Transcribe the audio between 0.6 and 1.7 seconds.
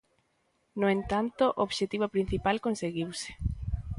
No entanto, o